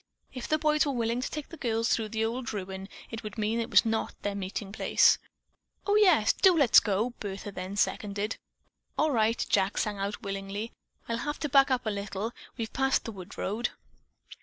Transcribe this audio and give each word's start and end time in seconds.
If 0.33 0.47
the 0.47 0.57
boys 0.57 0.83
were 0.83 0.93
willing 0.93 1.21
to 1.21 1.29
take 1.29 1.49
the 1.49 1.57
girls 1.57 1.89
through 1.89 2.09
the 2.09 2.25
old 2.25 2.51
ruin, 2.53 2.89
it 3.11 3.21
would 3.21 3.37
mean 3.37 3.59
that 3.59 3.65
it 3.65 3.69
was 3.69 3.85
not 3.85 4.19
their 4.23 4.33
meeting 4.33 4.71
place. 4.71 5.19
"Oh, 5.85 5.95
yes—do 5.95 6.57
let's 6.57 6.79
go!" 6.79 7.11
Bertha 7.19 7.51
then 7.51 7.75
seconded. 7.75 8.37
"All 8.97 9.11
right," 9.11 9.45
Jack 9.47 9.77
sang 9.77 9.99
out 9.99 10.23
willingly. 10.23 10.71
"I'll 11.07 11.17
have 11.17 11.39
to 11.41 11.49
back 11.49 11.69
up 11.69 11.85
a 11.85 11.91
little. 11.91 12.31
We've 12.57 12.73
passed 12.73 13.05
the 13.05 13.11
wood 13.11 13.37
road." 13.37 13.69